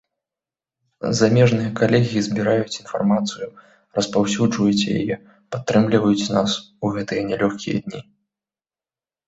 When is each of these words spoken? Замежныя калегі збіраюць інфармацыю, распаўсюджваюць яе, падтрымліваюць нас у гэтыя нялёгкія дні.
Замежныя 1.19 1.69
калегі 1.79 2.23
збіраюць 2.27 2.73
інфармацыю, 2.81 3.47
распаўсюджваюць 3.99 4.87
яе, 4.97 5.15
падтрымліваюць 5.51 6.29
нас 6.39 6.51
у 6.61 6.85
гэтыя 6.99 7.21
нялёгкія 7.31 7.77
дні. 7.89 8.01